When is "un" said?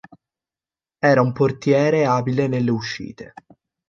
1.21-1.31